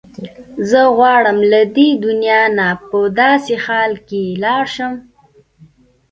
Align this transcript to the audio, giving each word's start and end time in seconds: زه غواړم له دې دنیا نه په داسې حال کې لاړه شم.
زه 0.69 0.81
غواړم 0.97 1.37
له 1.51 1.61
دې 1.75 1.89
دنیا 2.05 2.41
نه 2.57 2.67
په 2.89 2.99
داسې 3.21 3.53
حال 3.65 3.93
کې 4.07 4.21
لاړه 4.43 4.67
شم. 4.75 4.93